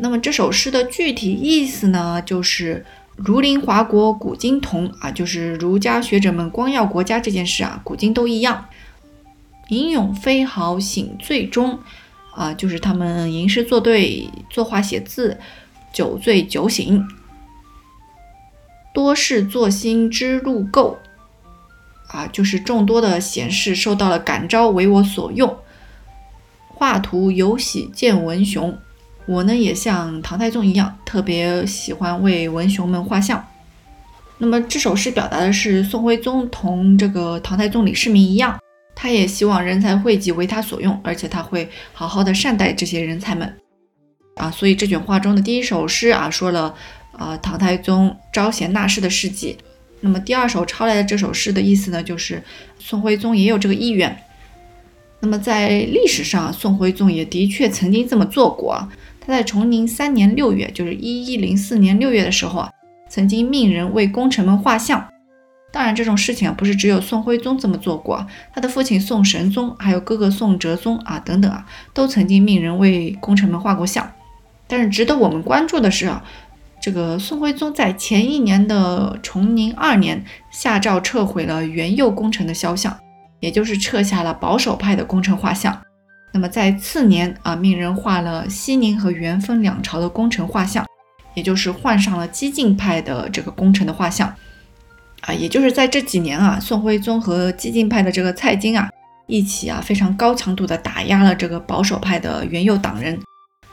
[0.00, 8.66] 那么这首诗的具体意思呢，就是儒林华国古今同啊，就是儒家学者们光耀国家这件事啊，古今都一样。
[9.68, 11.80] 吟咏飞豪醒醉中
[12.34, 15.38] 啊，就是他们吟诗作对、作画写字，
[15.92, 17.06] 酒醉酒醒。
[18.94, 20.98] 多事作兴之路够
[22.06, 25.58] 啊，就是众多的贤士受到了感召，为我所用。
[26.68, 28.78] 画图有喜见文雄。
[29.28, 33.46] 我呢也像唐太宗一样，特别喜欢为文雄们画像。
[34.38, 38.58] 那么这首诗表达的是宋徽宗同这个唐太宗李世民一样，
[38.96, 43.54] 他也希望人才汇集为他所用，而且他会好好的善待这些人才们
[44.36, 44.50] 啊。
[44.50, 46.74] 所以这卷画中的第一首诗啊，说了
[47.12, 49.58] 啊唐太宗招贤纳士的事迹。
[50.00, 52.42] 那么第二首抄来的这首诗的意思呢，就是
[52.78, 54.16] 宋徽宗也有这个意愿。
[55.20, 58.88] 那么在历史上，宋徽宗也的确曾经这么做过。
[59.28, 62.70] 他在崇宁三年六月，就是一一零四年六月的时候啊，
[63.10, 65.06] 曾经命人为功臣们画像。
[65.70, 74.10] 当然，这种事情啊，不是只有宋徽宗这么做过，他的父亲宋神宗，还有哥哥宋哲宗啊等等啊，都曾经命人为功臣们画过像。
[74.66, 76.24] 但是值得我们关注的是啊，
[76.80, 82.98] 这个宋徽宗在前一年的崇宁二年下诏撤回了元佑功臣的肖像，
[83.40, 85.78] 也就是撤下了保守派的功臣画像。
[86.38, 90.86] 那么在次年啊，命人画了西宁和元丰两朝的工程画像，
[91.34, 94.32] 也就是换上了激进派的这个工程的画像。
[95.22, 98.88] 啊，也就是在这几年啊，宋徽宗和激进派的这个蔡京啊
[99.26, 103.20] 一起啊，非常高强度的打压了这个保守派的元佑党人。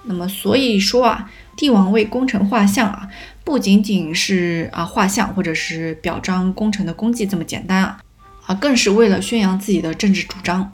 [0.05, 1.29] 那么所以说啊。
[1.55, 3.07] 帝王为功臣画像啊，
[3.43, 7.99] 不仅仅是啊画像或者是表彰功臣的功绩这么简单啊，
[8.47, 10.69] 啊更是为了宣扬自己的政治主张。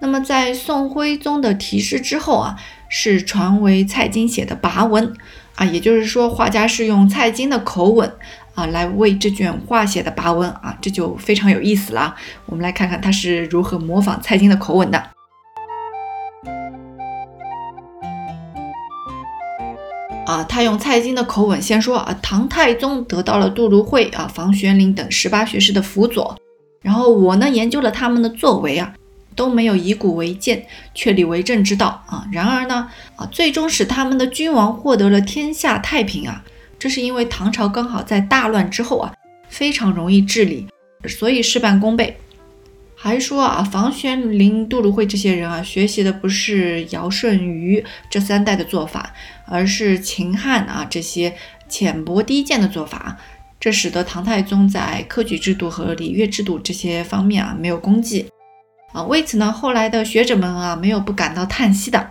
[0.00, 2.56] 那么在宋徽宗的题诗之后啊，
[2.88, 5.12] 是传为蔡京写的跋文
[5.56, 8.12] 啊，也就是说画家是用蔡京的口吻
[8.54, 12.14] 啊来为这卷画写的跋文啊，这就非常有意思了。
[12.46, 15.02] 我们来看看他是如何模仿蔡京的口吻的。
[20.26, 26.36] 啊，他用蔡京的口吻先说啊，唐太宗得到了杜如晦啊、房玄龄等十八学士的辅佐，
[26.82, 28.94] 然后我呢研究了他们的作为啊，
[29.38, 32.26] 都没有以古为鉴，确立为政之道啊。
[32.32, 36.44] 然而呢，啊，最终使他们的君王获得了天下太平啊，
[36.76, 39.14] 这是因为唐朝刚好在大乱之后啊，
[39.48, 40.66] 非常容易治理，
[41.06, 42.18] 所以事半功倍。
[43.00, 49.14] 还说啊，房玄龄、杜如晦这些人啊，学习的不是尧舜禹这三代的做法，
[49.46, 51.32] 而是秦汉啊这些
[51.68, 53.16] 浅薄低贱的做法，
[53.60, 58.26] 这使得唐太宗在科举制度和礼乐制度这些方面啊没有功绩
[58.92, 59.02] 啊。
[59.04, 62.10] 为此呢，后来的学者们啊没有不感到叹息的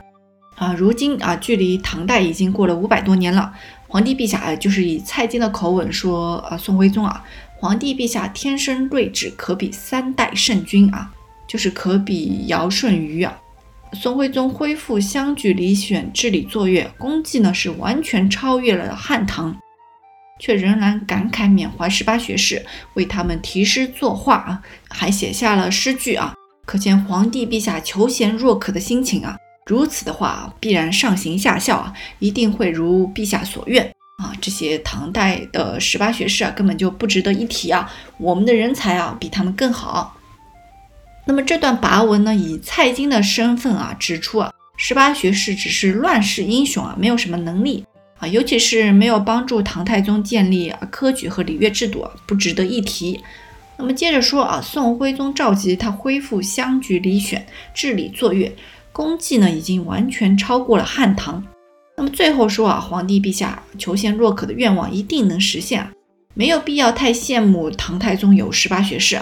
[0.56, 0.74] 啊。
[0.74, 3.54] 如今啊，距离唐代已经过了五百多年了，
[3.88, 7.24] 皇帝陛下啊就是以蔡京的口吻说啊，宋徽宗啊。
[7.60, 11.12] 皇帝陛下天生睿智，可比三代圣君啊，
[11.48, 13.36] 就是可比尧舜禹啊。
[13.94, 19.58] 宋徽宗恢复乡举里选治理作乐，功绩呢是完全超越了汉唐，
[20.40, 22.64] 却仍然感慨缅怀十八学士，
[22.94, 26.36] 为他们题诗作画啊，还写下了诗句啊，
[26.68, 29.38] 可见皇帝陛下求贤若渴的心情啊。
[29.66, 33.90] 如此的话，必然上行下效啊，一定会如陛下所愿。
[34.22, 37.90] 啊，这些唐代的十八学士啊，根本就不值得一提啊！
[38.18, 40.18] 我们的人才啊，比他们更好。
[41.26, 47.86] 那么这段跋文呢，以蔡京的身份啊，指出啊，十八学士只是乱世英雄啊，没有什么能力
[48.18, 53.24] 啊，尤其是没有帮助唐太宗建立科举和礼乐制度啊，不值得一提。
[53.78, 58.52] 那么接着说啊，宋徽宗召集他恢复乡举礼选，治理作乐，
[58.92, 61.44] 功绩呢，已经完全超过了汉唐。
[61.96, 65.92] 那么最后说啊，皇帝陛下求贤若渴的愿望一定能实现啊，
[66.34, 69.20] 没有必要太羡慕唐太宗有十八学士。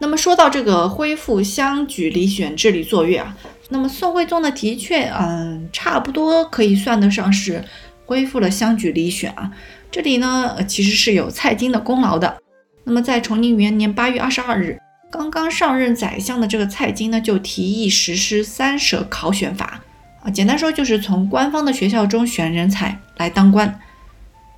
[0.00, 3.36] 那么说到这个恢复乡举礼选治理作乐啊，
[3.68, 7.62] 那么宋徽宗呢，的确，嗯，差不多可以算得上是
[8.06, 9.52] 恢复了乡举礼选啊。
[9.90, 12.38] 这里呢，其实是有蔡京的功劳的。
[12.84, 19.80] 那么在崇宁元年八月二十二日，刚刚上任宰相的这个蔡京呢，就提议实施三舍考选法。
[20.22, 23.80] 啊，简单说就是从官方的学校中选人才来当官。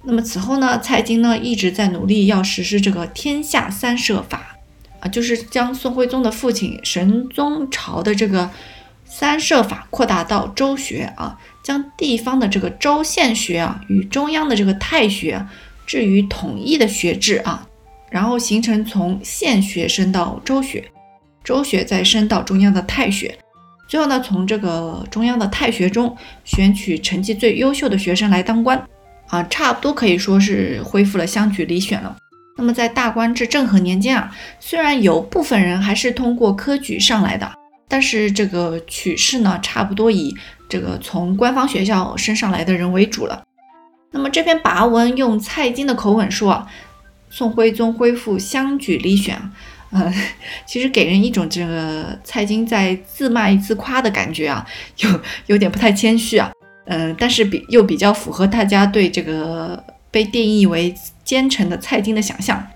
[0.05, 4.57] 那么此后呢，蔡京呢一直在努力要实施这个天下三舍法，
[4.99, 8.51] 啊，就是将宋徽宗的父亲神宗朝的这个
[9.05, 15.47] 三舍法扩大到州学啊，将地方的这个州县学啊与中央的这个太学
[15.87, 17.69] 置于统一的学制啊，
[18.13, 20.85] 然后形成从县学升到州学，
[21.43, 23.35] 州学再升到中央的太学。
[23.89, 28.81] 最后呢，从这个中央的太学中选取成绩最优秀的学生来当官，
[29.29, 32.15] 啊，差不多可以说是恢复了乡举里选了。
[32.59, 37.51] 那么在大观至政和年间啊，虽然有部分人还是通过科举上来的，
[37.89, 40.35] 但是这个取士呢，差不多以
[40.69, 43.43] 这个从官方学校升上来的人为主了。
[44.11, 46.67] 那么这篇跋文用蔡京的口吻说，
[47.35, 49.41] 宋徽宗恢复乡举里选。
[49.91, 50.13] 呃，
[50.67, 54.67] 其实给人一种这个蔡京在自卖自夸的感觉啊，
[54.99, 56.53] 有有点不太谦虚啊。
[56.85, 62.67] 嗯，但是比又比较符合大家对这个被定义为奸臣的蔡京的想象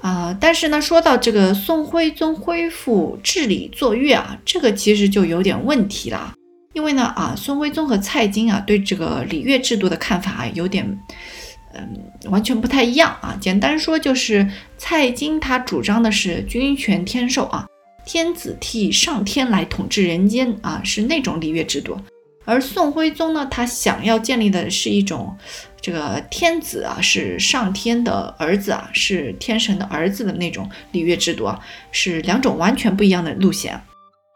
[0.00, 0.36] 啊。
[0.40, 6.34] 但是呢，说到这个宋徽宗恢复治理作乐啊，这个其实就有点问题了，
[6.72, 10.98] 因为呢啊，宋徽宗和蔡京啊对这个礼乐制度的看法啊有点。
[11.74, 13.36] 嗯，完全不太一样啊！
[13.40, 14.46] 简单说就是
[14.76, 17.66] 蔡京他主张的是君权天授啊，
[18.04, 21.98] 天子替上天来统治人间啊，是那种礼乐制度。
[22.44, 25.36] 而宋徽宗呢，他想要建立的是一种
[25.80, 31.60] 这个天子啊是上天的儿子啊，是天神的儿子的那种礼乐制度啊，
[31.92, 33.80] 是两种完全不一样的路线。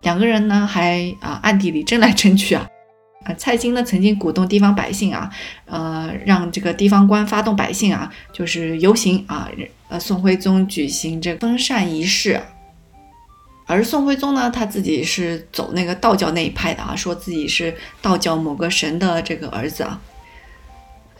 [0.02, 2.68] 两个人呢还啊暗地里争来争去啊。
[3.24, 5.30] 啊，蔡京呢曾经鼓动地方百姓啊，
[5.66, 9.48] 呃，让这个地方官发动百姓啊，就是游行啊，
[9.88, 12.40] 呃，宋徽宗举行这封禅仪式。
[13.66, 19.98] 而宋徽宗呢，他自己是走那个道教那一派的啊，说自己是道教某个神的这个儿子啊。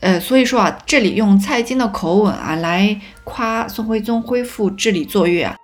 [0.01, 5.57] 呃，所以说啊，这里用蔡京的口吻啊来夸宋徽宗恢复治理作乐啊，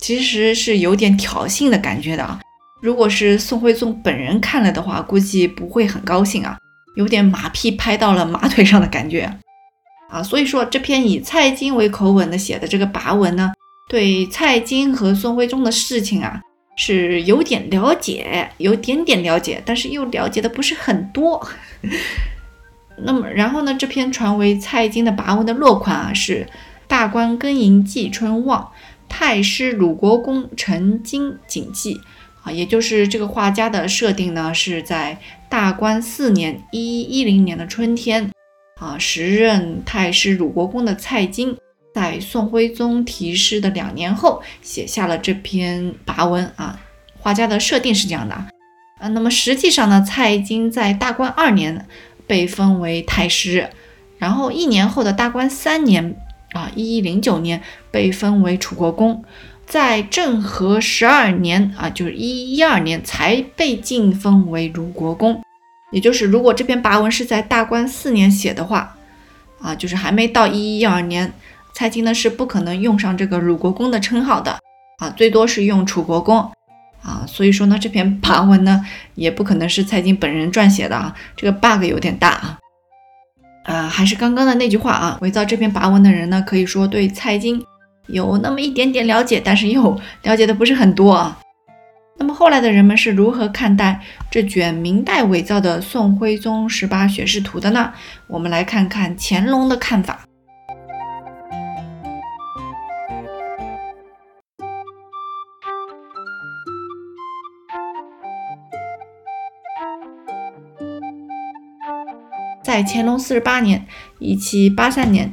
[0.00, 2.40] 其实是有点挑衅的感觉的啊。
[2.80, 6.56] 如果是宋徽宗本人看了的话，估计不会很高兴啊，
[6.96, 9.28] 有点马屁拍到了马腿上的感觉
[10.08, 10.22] 啊。
[10.22, 13.52] 所以说这篇以蔡京为口吻的写的这个跋文呢，
[13.88, 16.40] 对蔡京和宋徽宗的事情啊
[16.76, 21.44] 是有点了解，有点点了解，但是又了解的不是很多。
[23.02, 26.46] 那么然后呢，这篇传为蔡京的跋文的落款啊是
[26.86, 28.70] “大观庚寅季春望，
[29.08, 32.00] 太师鲁国公陈经谨记”。
[32.42, 35.18] 啊也就是这个画家的设定呢，是在
[35.48, 38.30] 大观四年（一一零年）的春天，
[38.78, 41.56] 啊，时任太师鲁国公的蔡京，
[41.94, 46.80] 在宋徽宗题诗的两年后，写下了这篇跋文啊。
[47.20, 48.34] 画家的设定是这样的
[49.00, 51.86] 啊，那么实际上呢，蔡京在大观二年
[52.26, 53.68] 被封为太师，
[54.18, 56.16] 然后一年后的大观三年
[56.52, 57.60] 啊（一一零九年）
[57.90, 59.24] 被封为楚国公。
[59.68, 65.42] 在政和十二年啊，就是一一二年才被晋封为鲁国公。
[65.92, 68.96] 也就是，如果这篇跋文是在大观四年写的话，
[69.60, 71.30] 啊，就是还没到一一二年，
[71.74, 74.58] 蔡京呢是不可能用上这个鲁国公的称号的
[74.98, 76.50] 啊，最多是用楚国公
[77.02, 77.24] 啊。
[77.26, 78.82] 所以说呢，这篇跋文呢
[79.16, 82.58] 也不可能是蔡京本人撰写的啊，这个 bug 有点大啊。
[83.64, 87.62] 啊，还是刚刚的那句话啊，伪造这篇跋文的人呢，可以说对蔡京。
[88.08, 91.38] 有那么一点点了解，但是又了解的不是很多啊。
[92.20, 94.00] 那么后来的人们是如何看待
[94.30, 97.92] 这卷明代伪造的《宋徽宗十八学士图》的呢？
[98.26, 100.24] 我们来看看乾隆的看法。
[112.62, 113.86] 在乾隆四十八年
[114.18, 115.32] （一七八三年）。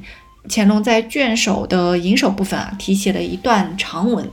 [0.50, 4.30] 乾隆在卷首的引首部分啊，题写了一段长文，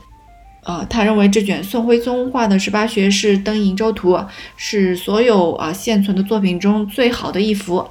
[0.63, 4.19] 啊，他认为这卷宋徽宗画的十八学士登瀛洲图
[4.57, 7.89] 是所有啊现存的作品中最好的一幅。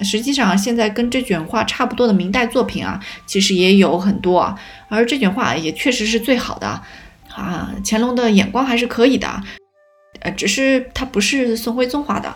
[0.00, 4.58] 实际上，现在跟这卷画差不多的明代作品啊，其实也有很多啊，
[4.88, 6.66] 而这卷画也确实是最好的
[7.34, 7.72] 啊。
[7.84, 9.28] 乾隆的眼光还是可以的，
[10.20, 12.28] 呃，只是他不是宋徽宗画的。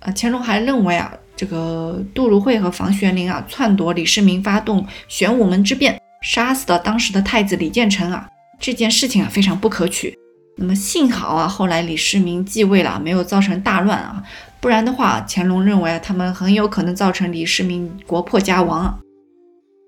[0.00, 1.12] 啊，乾隆还认为啊。
[1.36, 8.28] 这个杜如晦和房玄龄啊，篡夺李世民，发动玄武门之变，杀死了当时的太子李建成啊，
[8.58, 10.14] 这件事情啊非常不可取。
[10.56, 14.22] 那么幸好啊，后来李世民继位了，没有造成大乱啊，
[14.60, 19.00] 不然的话，乾隆认为啊他们很有可能造成李世民国破家亡。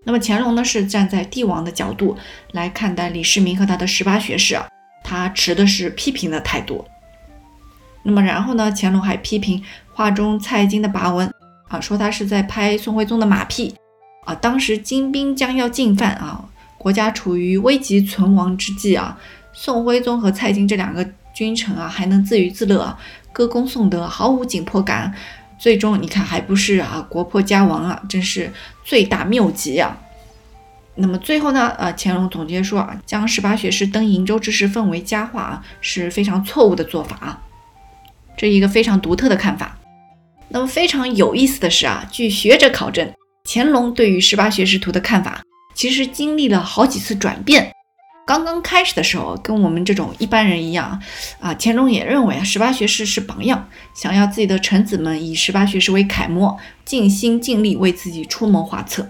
[0.05, 2.17] 那么乾隆呢，是站在帝王的角度
[2.53, 4.67] 来看待李世民和他的十八学士啊，
[5.05, 6.83] 他持的是批评的态度。
[8.03, 11.33] 那么然后呢，乾隆还批评画中蔡京的跋文。
[11.69, 13.75] 啊，说他是在拍宋徽宗的马屁
[14.27, 14.35] 啊！
[14.35, 16.45] 当时金兵将要进犯啊，
[16.77, 19.19] 国家处于危急存亡之际啊，
[19.55, 22.95] 宋徽宗和蔡京这两个君臣啊，还能自娱自乐，
[23.33, 25.15] 歌功颂德，毫无紧迫感。
[25.59, 28.53] 最终你看，还不是啊，国破家亡啊，真是
[28.85, 29.97] 罪大谬极啊！
[30.97, 37.41] 那么最后呢，呃，乾隆总结说啊，将十八学士登瀛州之事奉为佳话啊，是非常错误的做法啊，
[38.37, 39.79] 这一个非常独特的看法。
[40.49, 43.11] 那么非常有意思的是啊，据学者考证，
[43.45, 45.43] 乾隆对于十八学士图的看法
[45.75, 47.73] 其实经历了好几次转变。
[48.25, 51.01] 刚刚开始的时候，跟我们这种一般人一样
[51.41, 59.09] 啊，乾隆也认为啊，十八学士是榜样，想要自己的臣子们以十八学士为楷模，尽心尽力为自己出谋划策。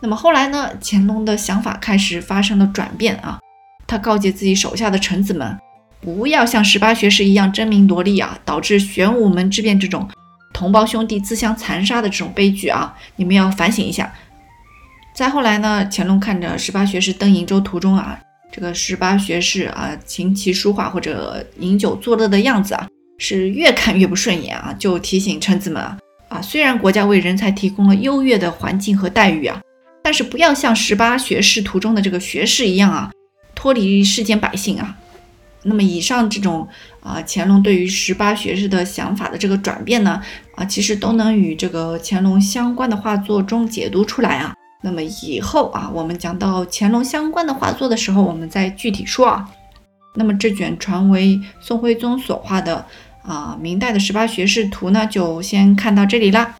[0.00, 3.38] 那么后来呢，乾隆的想法开始发生了转变啊，
[3.86, 5.58] 他告诫自己手下的臣子们，
[6.00, 10.08] 不要像十八学士一样争名夺利啊，导致玄武门之变这种。
[10.52, 14.10] 同胞兄弟自相残杀的这种悲剧啊，你们要反省一下。
[15.14, 18.18] 再后来呢，乾隆看着十八学士登瀛洲途中啊，
[18.50, 22.88] 这个十八学士啊琴棋书画或者饮酒作乐的样子啊，
[23.18, 29.60] 是越看越不顺眼啊，就提醒臣子们啊，啊虽然国家为人才提供了优越的环境和待遇啊，
[30.02, 33.10] 但是不要像十八学士途中的这个学士一样啊，
[33.54, 34.96] 脱离世间百姓啊。
[35.66, 36.66] 那么以上这种
[37.00, 40.22] 啊，乾隆对于十八学士的想法的这个转变呢，
[40.54, 44.54] 啊，其实都能与这个乾隆相关的画作中解读出来啊。
[44.82, 49.48] 那么以后啊，我们讲到乾隆相关的画作的时候，我们再具体说啊。
[50.14, 52.84] 那么这卷传为宋徽宗所画的
[53.22, 56.56] 啊，明代的十八学士图呢，就先看到这里啦。